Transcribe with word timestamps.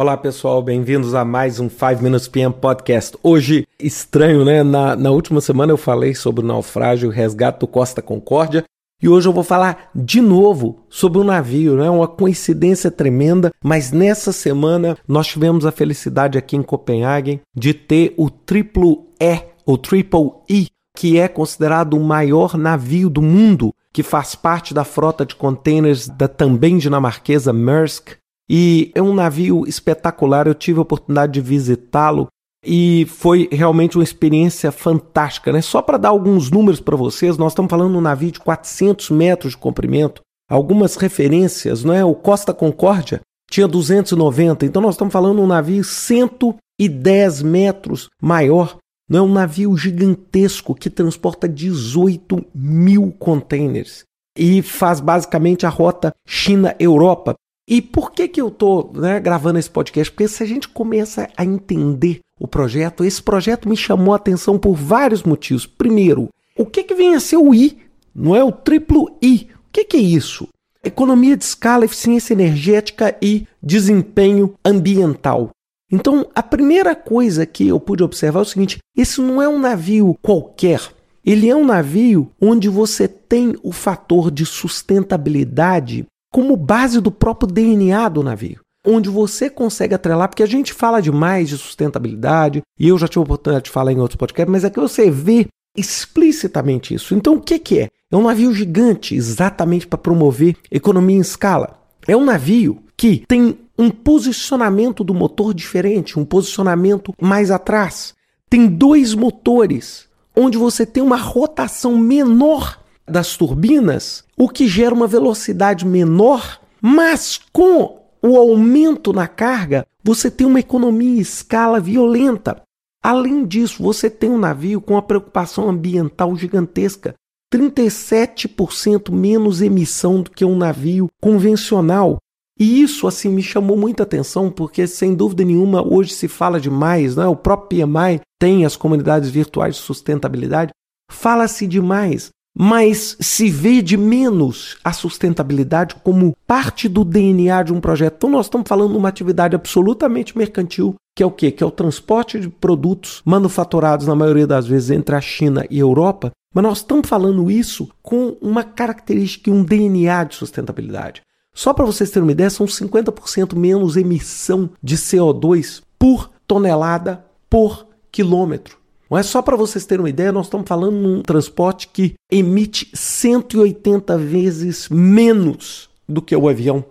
Olá 0.00 0.16
pessoal, 0.16 0.62
bem-vindos 0.62 1.14
a 1.14 1.26
mais 1.26 1.60
um 1.60 1.68
5 1.68 2.02
Minutes 2.02 2.26
PM 2.26 2.54
Podcast. 2.54 3.18
Hoje, 3.22 3.68
estranho, 3.78 4.46
né? 4.46 4.62
Na, 4.62 4.96
na 4.96 5.10
última 5.10 5.42
semana 5.42 5.72
eu 5.72 5.76
falei 5.76 6.14
sobre 6.14 6.42
o 6.42 6.46
naufrágio 6.46 7.10
o 7.10 7.12
resgate 7.12 7.58
do 7.58 7.66
Costa 7.66 8.00
Concórdia 8.00 8.64
e 9.02 9.06
hoje 9.06 9.28
eu 9.28 9.32
vou 9.34 9.44
falar 9.44 9.90
de 9.94 10.22
novo 10.22 10.86
sobre 10.88 11.18
o 11.18 11.20
um 11.20 11.24
navio, 11.24 11.76
né? 11.76 11.90
Uma 11.90 12.08
coincidência 12.08 12.90
tremenda, 12.90 13.52
mas 13.62 13.92
nessa 13.92 14.32
semana 14.32 14.96
nós 15.06 15.26
tivemos 15.26 15.66
a 15.66 15.70
felicidade 15.70 16.38
aqui 16.38 16.56
em 16.56 16.62
Copenhague 16.62 17.42
de 17.54 17.74
ter 17.74 18.14
o 18.16 18.30
triplo 18.30 19.04
E, 19.20 19.38
o 19.66 19.76
Triple 19.76 20.30
E, 20.48 20.68
que 20.96 21.18
é 21.18 21.28
considerado 21.28 21.92
o 21.92 22.02
maior 22.02 22.56
navio 22.56 23.10
do 23.10 23.20
mundo, 23.20 23.70
que 23.92 24.02
faz 24.02 24.34
parte 24.34 24.72
da 24.72 24.82
frota 24.82 25.26
de 25.26 25.34
containers 25.34 26.08
da 26.08 26.26
também 26.26 26.78
dinamarquesa 26.78 27.52
Maersk 27.52 28.18
e 28.52 28.90
é 28.96 29.00
um 29.00 29.14
navio 29.14 29.64
espetacular, 29.64 30.48
eu 30.48 30.54
tive 30.56 30.80
a 30.80 30.82
oportunidade 30.82 31.34
de 31.34 31.40
visitá-lo 31.40 32.26
e 32.66 33.06
foi 33.08 33.48
realmente 33.52 33.96
uma 33.96 34.02
experiência 34.02 34.72
fantástica, 34.72 35.52
né? 35.52 35.62
Só 35.62 35.80
para 35.80 35.96
dar 35.96 36.08
alguns 36.08 36.50
números 36.50 36.80
para 36.80 36.96
vocês, 36.96 37.38
nós 37.38 37.52
estamos 37.52 37.70
falando 37.70 37.92
de 37.92 37.98
um 37.98 38.00
navio 38.00 38.32
de 38.32 38.40
400 38.40 39.10
metros 39.10 39.52
de 39.52 39.58
comprimento, 39.58 40.20
algumas 40.50 40.96
referências, 40.96 41.84
não 41.84 41.94
é? 41.94 42.04
O 42.04 42.12
Costa 42.12 42.52
Concórdia 42.52 43.20
tinha 43.48 43.68
290, 43.68 44.66
então 44.66 44.82
nós 44.82 44.94
estamos 44.96 45.12
falando 45.12 45.36
de 45.36 45.42
um 45.42 45.46
navio 45.46 45.84
110 45.84 47.42
metros 47.42 48.08
maior, 48.20 48.78
não 49.08 49.18
é 49.20 49.22
um 49.22 49.32
navio 49.32 49.76
gigantesco 49.76 50.74
que 50.74 50.90
transporta 50.90 51.48
18 51.48 52.44
mil 52.52 53.14
containers 53.16 54.02
e 54.36 54.60
faz 54.60 54.98
basicamente 54.98 55.66
a 55.66 55.68
rota 55.68 56.12
China-Europa. 56.26 57.36
E 57.70 57.80
por 57.80 58.10
que, 58.10 58.26
que 58.26 58.40
eu 58.40 58.48
estou 58.48 58.90
né, 58.92 59.20
gravando 59.20 59.56
esse 59.56 59.70
podcast? 59.70 60.10
Porque 60.10 60.26
se 60.26 60.42
a 60.42 60.46
gente 60.46 60.68
começa 60.68 61.28
a 61.36 61.44
entender 61.44 62.18
o 62.36 62.48
projeto, 62.48 63.04
esse 63.04 63.22
projeto 63.22 63.68
me 63.68 63.76
chamou 63.76 64.12
a 64.12 64.16
atenção 64.16 64.58
por 64.58 64.74
vários 64.74 65.22
motivos. 65.22 65.66
Primeiro, 65.66 66.30
o 66.58 66.66
que, 66.66 66.82
que 66.82 66.96
vem 66.96 67.14
a 67.14 67.20
ser 67.20 67.36
o 67.36 67.54
I? 67.54 67.78
Não 68.12 68.34
é 68.34 68.42
o 68.42 68.50
triplo 68.50 69.16
I. 69.22 69.46
O 69.68 69.72
que, 69.72 69.84
que 69.84 69.96
é 69.96 70.00
isso? 70.00 70.48
Economia 70.82 71.36
de 71.36 71.44
escala, 71.44 71.84
eficiência 71.84 72.32
energética 72.32 73.16
e 73.22 73.46
desempenho 73.62 74.54
ambiental. 74.64 75.50
Então, 75.92 76.26
a 76.34 76.42
primeira 76.42 76.96
coisa 76.96 77.46
que 77.46 77.68
eu 77.68 77.78
pude 77.78 78.02
observar 78.02 78.40
é 78.40 78.42
o 78.42 78.46
seguinte: 78.46 78.78
esse 78.96 79.20
não 79.20 79.40
é 79.40 79.48
um 79.48 79.60
navio 79.60 80.16
qualquer. 80.20 80.80
Ele 81.24 81.48
é 81.48 81.54
um 81.54 81.64
navio 81.64 82.32
onde 82.40 82.68
você 82.68 83.06
tem 83.06 83.54
o 83.62 83.70
fator 83.70 84.28
de 84.28 84.44
sustentabilidade 84.44 86.06
como 86.32 86.56
base 86.56 87.00
do 87.00 87.10
próprio 87.10 87.50
DNA 87.50 88.08
do 88.08 88.22
navio. 88.22 88.60
Onde 88.86 89.10
você 89.10 89.50
consegue 89.50 89.94
atrelar, 89.94 90.28
porque 90.28 90.42
a 90.42 90.46
gente 90.46 90.72
fala 90.72 91.02
demais 91.02 91.48
de 91.48 91.58
sustentabilidade, 91.58 92.62
e 92.78 92.88
eu 92.88 92.96
já 92.96 93.06
tive 93.06 93.20
a 93.20 93.24
oportunidade 93.24 93.64
de 93.64 93.70
falar 93.70 93.92
em 93.92 94.00
outros 94.00 94.16
podcasts, 94.16 94.50
mas 94.50 94.64
é 94.64 94.70
que 94.70 94.80
você 94.80 95.10
vê 95.10 95.48
explicitamente 95.76 96.94
isso. 96.94 97.14
Então, 97.14 97.34
o 97.34 97.40
que, 97.40 97.78
é? 97.78 97.88
É 98.10 98.16
um 98.16 98.22
navio 98.22 98.52
gigante, 98.54 99.14
exatamente 99.14 99.86
para 99.86 99.98
promover 99.98 100.56
economia 100.70 101.16
em 101.16 101.20
escala. 101.20 101.78
É 102.08 102.16
um 102.16 102.24
navio 102.24 102.82
que 102.96 103.24
tem 103.28 103.58
um 103.78 103.90
posicionamento 103.90 105.04
do 105.04 105.14
motor 105.14 105.54
diferente, 105.54 106.18
um 106.18 106.24
posicionamento 106.24 107.14
mais 107.20 107.50
atrás. 107.50 108.14
Tem 108.48 108.66
dois 108.66 109.14
motores, 109.14 110.08
onde 110.34 110.58
você 110.58 110.84
tem 110.84 111.02
uma 111.02 111.16
rotação 111.16 111.96
menor 111.96 112.79
das 113.10 113.36
turbinas, 113.36 114.24
o 114.36 114.48
que 114.48 114.66
gera 114.66 114.94
uma 114.94 115.06
velocidade 115.06 115.86
menor, 115.86 116.60
mas 116.80 117.38
com 117.52 118.00
o 118.22 118.36
aumento 118.36 119.12
na 119.12 119.26
carga, 119.26 119.86
você 120.02 120.30
tem 120.30 120.46
uma 120.46 120.60
economia 120.60 121.18
em 121.18 121.20
escala 121.20 121.80
violenta. 121.80 122.62
Além 123.02 123.44
disso, 123.46 123.82
você 123.82 124.10
tem 124.10 124.30
um 124.30 124.38
navio 124.38 124.80
com 124.80 124.94
uma 124.94 125.02
preocupação 125.02 125.68
ambiental 125.68 126.34
gigantesca. 126.36 127.14
37% 127.52 129.10
menos 129.10 129.60
emissão 129.60 130.22
do 130.22 130.30
que 130.30 130.44
um 130.44 130.56
navio 130.56 131.08
convencional. 131.20 132.18
E 132.58 132.82
isso 132.82 133.06
assim 133.06 133.30
me 133.30 133.42
chamou 133.42 133.76
muita 133.76 134.02
atenção, 134.02 134.50
porque 134.50 134.86
sem 134.86 135.14
dúvida 135.14 135.44
nenhuma 135.44 135.82
hoje 135.82 136.12
se 136.12 136.28
fala 136.28 136.60
demais, 136.60 137.16
né? 137.16 137.26
O 137.26 137.34
próprio 137.34 137.86
PMI 137.86 138.20
tem 138.38 138.64
as 138.64 138.76
comunidades 138.76 139.30
virtuais 139.30 139.76
de 139.76 139.80
sustentabilidade. 139.80 140.70
Fala-se 141.10 141.66
demais 141.66 142.30
mas 142.56 143.16
se 143.20 143.48
vê 143.48 143.80
de 143.80 143.96
menos 143.96 144.76
a 144.82 144.92
sustentabilidade 144.92 145.94
como 146.02 146.36
parte 146.46 146.88
do 146.88 147.04
DNA 147.04 147.62
de 147.62 147.72
um 147.72 147.80
projeto. 147.80 148.14
Então 148.16 148.30
nós 148.30 148.46
estamos 148.46 148.68
falando 148.68 148.92
de 148.92 148.98
uma 148.98 149.08
atividade 149.08 149.54
absolutamente 149.54 150.36
mercantil, 150.36 150.94
que 151.16 151.22
é 151.22 151.26
o 151.26 151.30
quê? 151.30 151.50
Que 151.50 151.62
é 151.62 151.66
o 151.66 151.70
transporte 151.70 152.38
de 152.40 152.48
produtos 152.48 153.22
manufaturados 153.24 154.06
na 154.06 154.14
maioria 154.14 154.46
das 154.46 154.66
vezes 154.66 154.90
entre 154.90 155.14
a 155.14 155.20
China 155.20 155.64
e 155.70 155.78
a 155.78 155.80
Europa, 155.80 156.32
mas 156.54 156.64
nós 156.64 156.78
estamos 156.78 157.08
falando 157.08 157.50
isso 157.50 157.88
com 158.02 158.36
uma 158.40 158.64
característica 158.64 159.50
e 159.50 159.52
um 159.52 159.62
DNA 159.62 160.24
de 160.24 160.34
sustentabilidade. 160.34 161.22
Só 161.54 161.72
para 161.74 161.84
vocês 161.84 162.10
terem 162.10 162.24
uma 162.24 162.32
ideia, 162.32 162.50
são 162.50 162.66
50% 162.66 163.56
menos 163.56 163.96
emissão 163.96 164.70
de 164.82 164.96
CO2 164.96 165.82
por 165.98 166.30
tonelada 166.46 167.24
por 167.48 167.86
quilômetro. 168.10 168.79
Não 169.10 169.18
é 169.18 169.24
só 169.24 169.42
para 169.42 169.56
vocês 169.56 169.84
terem 169.84 170.04
uma 170.04 170.08
ideia, 170.08 170.30
nós 170.30 170.46
estamos 170.46 170.68
falando 170.68 171.00
de 171.02 171.08
um 171.08 171.22
transporte 171.22 171.88
que 171.88 172.14
emite 172.30 172.88
180 172.94 174.16
vezes 174.16 174.88
menos 174.88 175.90
do 176.08 176.22
que 176.22 176.36
o 176.36 176.48
avião. 176.48 176.84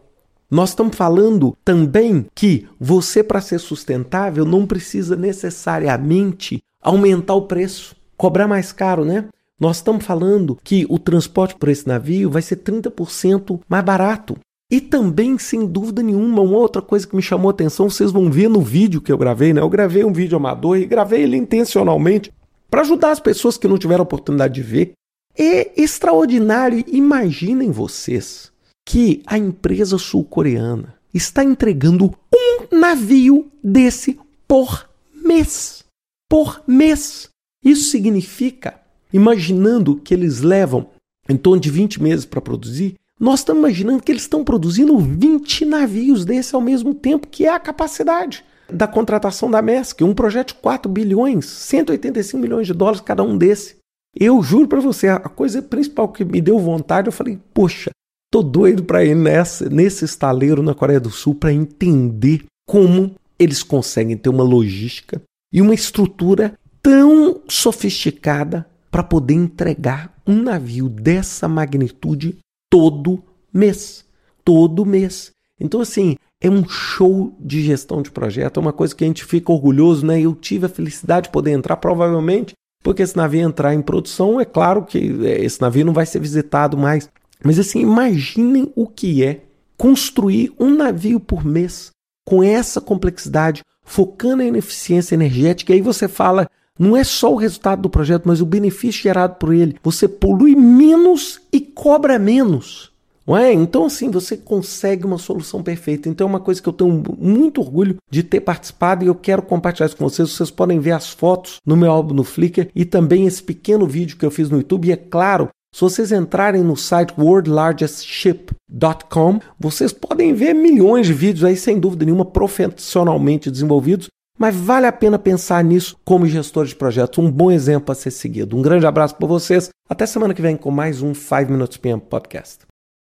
Nós 0.51 0.69
estamos 0.69 0.97
falando 0.97 1.55
também 1.63 2.25
que 2.35 2.67
você, 2.77 3.23
para 3.23 3.39
ser 3.39 3.59
sustentável, 3.59 4.43
não 4.43 4.67
precisa 4.67 5.15
necessariamente 5.15 6.61
aumentar 6.81 7.35
o 7.35 7.43
preço, 7.43 7.95
cobrar 8.17 8.47
mais 8.47 8.73
caro, 8.73 9.05
né? 9.05 9.29
Nós 9.57 9.77
estamos 9.77 10.03
falando 10.03 10.57
que 10.61 10.85
o 10.89 10.99
transporte 10.99 11.55
por 11.55 11.69
esse 11.69 11.87
navio 11.87 12.29
vai 12.29 12.41
ser 12.41 12.57
30% 12.57 13.61
mais 13.69 13.85
barato. 13.85 14.35
E 14.71 14.79
também, 14.79 15.37
sem 15.39 15.65
dúvida 15.65 16.03
nenhuma, 16.03 16.41
uma 16.41 16.57
outra 16.57 16.81
coisa 16.81 17.07
que 17.07 17.15
me 17.15 17.21
chamou 17.21 17.49
a 17.49 17.51
atenção, 17.51 17.89
vocês 17.89 18.11
vão 18.11 18.29
ver 18.29 18.47
no 18.47 18.61
vídeo 18.61 19.01
que 19.01 19.11
eu 19.11 19.17
gravei, 19.17 19.51
né? 19.51 19.61
Eu 19.61 19.69
gravei 19.69 20.03
um 20.03 20.13
vídeo 20.13 20.37
amador 20.37 20.77
e 20.77 20.85
gravei 20.85 21.23
ele 21.23 21.37
intencionalmente 21.37 22.31
para 22.69 22.81
ajudar 22.81 23.11
as 23.11 23.19
pessoas 23.19 23.57
que 23.57 23.67
não 23.67 23.79
tiveram 23.79 24.03
oportunidade 24.03 24.53
de 24.53 24.61
ver. 24.61 24.91
É 25.35 25.81
extraordinário. 25.81 26.83
Imaginem 26.87 27.71
vocês 27.71 28.51
que 28.85 29.23
a 29.25 29.37
empresa 29.37 29.97
sul-coreana 29.97 30.95
está 31.13 31.43
entregando 31.43 32.13
um 32.31 32.77
navio 32.77 33.51
desse 33.63 34.19
por 34.47 34.87
mês. 35.13 35.83
Por 36.29 36.61
mês. 36.67 37.29
Isso 37.63 37.89
significa, 37.89 38.79
imaginando 39.11 39.95
que 39.95 40.13
eles 40.13 40.41
levam 40.41 40.87
em 41.27 41.35
torno 41.35 41.59
de 41.59 41.69
20 41.69 42.01
meses 42.01 42.25
para 42.25 42.41
produzir, 42.41 42.95
nós 43.19 43.41
estamos 43.41 43.59
imaginando 43.59 44.01
que 44.01 44.11
eles 44.11 44.21
estão 44.21 44.43
produzindo 44.43 44.97
20 44.97 45.65
navios 45.65 46.23
desse 46.23 46.55
ao 46.55 46.61
mesmo 46.61 46.93
tempo, 46.93 47.27
que 47.27 47.45
é 47.45 47.53
a 47.53 47.59
capacidade 47.59 48.45
da 48.71 48.87
contratação 48.87 49.51
da 49.51 49.61
MESC, 49.61 50.03
um 50.03 50.13
projeto 50.13 50.49
de 50.49 50.61
4 50.61 50.89
bilhões, 50.89 51.45
185 51.45 52.41
milhões 52.41 52.67
de 52.67 52.73
dólares 52.73 53.01
cada 53.01 53.23
um 53.23 53.37
desse. 53.37 53.77
Eu 54.15 54.41
juro 54.41 54.67
para 54.67 54.79
você, 54.79 55.07
a 55.07 55.19
coisa 55.19 55.61
principal 55.61 56.07
que 56.09 56.23
me 56.23 56.39
deu 56.39 56.59
vontade, 56.59 57.07
eu 57.07 57.11
falei, 57.11 57.39
poxa, 57.53 57.91
tô 58.31 58.41
doido 58.41 58.83
para 58.83 59.03
ir 59.03 59.15
nessa, 59.15 59.69
nesse 59.69 60.05
estaleiro 60.05 60.63
na 60.63 60.73
Coreia 60.73 60.99
do 60.99 61.09
Sul 61.09 61.35
para 61.35 61.51
entender 61.51 62.45
como 62.67 63.15
eles 63.37 63.63
conseguem 63.63 64.17
ter 64.17 64.29
uma 64.29 64.43
logística 64.43 65.21
e 65.51 65.61
uma 65.61 65.73
estrutura 65.73 66.53
tão 66.81 67.41
sofisticada 67.47 68.67
para 68.91 69.03
poder 69.03 69.33
entregar 69.33 70.13
um 70.25 70.41
navio 70.41 70.89
dessa 70.89 71.47
magnitude 71.47 72.37
todo 72.69 73.23
mês. 73.53 74.05
Todo 74.43 74.85
mês. 74.85 75.31
Então, 75.59 75.81
assim, 75.81 76.15
é 76.41 76.49
um 76.49 76.67
show 76.67 77.35
de 77.39 77.61
gestão 77.61 78.01
de 78.01 78.11
projeto, 78.11 78.59
é 78.59 78.61
uma 78.61 78.71
coisa 78.71 78.95
que 78.95 79.03
a 79.03 79.07
gente 79.07 79.25
fica 79.25 79.51
orgulhoso, 79.51 80.05
né? 80.05 80.21
Eu 80.21 80.33
tive 80.33 80.65
a 80.65 80.69
felicidade 80.69 81.25
de 81.25 81.31
poder 81.31 81.51
entrar, 81.51 81.77
provavelmente, 81.77 82.53
porque 82.81 83.01
esse 83.01 83.17
navio 83.17 83.41
entrar 83.41 83.73
em 83.73 83.81
produção, 83.81 84.39
é 84.39 84.45
claro 84.45 84.85
que 84.85 84.97
é, 85.25 85.43
esse 85.43 85.59
navio 85.59 85.85
não 85.85 85.93
vai 85.93 86.05
ser 86.05 86.19
visitado 86.19 86.77
mais. 86.77 87.09
Mas, 87.43 87.59
assim, 87.59 87.81
imaginem 87.81 88.71
o 88.75 88.87
que 88.87 89.23
é 89.23 89.41
construir 89.77 90.53
um 90.59 90.75
navio 90.75 91.19
por 91.19 91.45
mês 91.45 91.91
com 92.25 92.43
essa 92.43 92.79
complexidade, 92.79 93.63
focando 93.83 94.43
em 94.43 94.55
eficiência 94.55 95.15
energética. 95.15 95.71
E 95.71 95.75
aí 95.75 95.81
você 95.81 96.07
fala, 96.07 96.49
não 96.79 96.95
é 96.95 97.03
só 97.03 97.33
o 97.33 97.35
resultado 97.35 97.81
do 97.81 97.89
projeto, 97.89 98.23
mas 98.25 98.39
o 98.39 98.45
benefício 98.45 99.03
gerado 99.03 99.35
por 99.35 99.53
ele. 99.53 99.75
Você 99.83 100.07
polui 100.07 100.55
menos 100.55 101.41
e 101.51 101.59
cobra 101.59 102.17
menos. 102.17 102.89
Não 103.27 103.37
é? 103.37 103.53
Então, 103.53 103.85
assim, 103.85 104.09
você 104.09 104.35
consegue 104.35 105.05
uma 105.05 105.19
solução 105.19 105.61
perfeita. 105.61 106.09
Então, 106.09 106.25
é 106.25 106.29
uma 106.29 106.39
coisa 106.39 106.59
que 106.59 106.67
eu 106.67 106.73
tenho 106.73 107.03
muito 107.19 107.61
orgulho 107.61 107.97
de 108.09 108.23
ter 108.23 108.39
participado 108.39 109.03
e 109.03 109.07
eu 109.07 109.13
quero 109.13 109.43
compartilhar 109.43 109.85
isso 109.85 109.97
com 109.97 110.09
vocês. 110.09 110.31
Vocês 110.31 110.49
podem 110.49 110.79
ver 110.79 110.93
as 110.93 111.09
fotos 111.09 111.57
no 111.63 111.77
meu 111.77 111.91
álbum 111.91 112.15
no 112.15 112.23
Flickr 112.23 112.69
e 112.73 112.85
também 112.85 113.27
esse 113.27 113.43
pequeno 113.43 113.85
vídeo 113.85 114.17
que 114.17 114.25
eu 114.25 114.31
fiz 114.31 114.49
no 114.49 114.57
YouTube. 114.57 114.87
E 114.87 114.93
é 114.93 114.97
claro, 114.97 115.49
Se 115.71 115.81
vocês 115.81 116.11
entrarem 116.11 116.63
no 116.63 116.75
site 116.75 117.13
worldlargestship.com, 117.15 119.39
vocês 119.59 119.93
podem 119.93 120.33
ver 120.33 120.55
milhões 120.55 121.05
de 121.05 121.13
vídeos 121.13 121.43
aí, 121.43 121.55
sem 121.55 121.79
dúvida 121.79 122.05
nenhuma, 122.05 122.25
profissionalmente 122.25 123.51
desenvolvidos, 123.51 124.07
mas 124.39 124.55
vale 124.55 124.87
a 124.87 124.91
pena 124.91 125.19
pensar 125.19 125.61
nisso 125.63 125.97
como 126.05 126.25
gestor 126.25 126.65
de 126.65 126.73
projetos, 126.73 127.19
um 127.19 127.29
bom 127.29 127.51
exemplo 127.51 127.91
a 127.91 127.95
ser 127.95 128.11
seguido. 128.11 128.57
Um 128.57 128.61
grande 128.61 128.87
abraço 128.87 129.15
para 129.15 129.27
vocês, 129.27 129.69
até 129.89 130.05
semana 130.05 130.33
que 130.33 130.41
vem 130.41 130.55
com 130.55 130.71
mais 130.71 131.01
um 131.01 131.13
5 131.13 131.51
Minutes 131.51 131.77
PM 131.77 131.99
Podcast. 131.99 132.68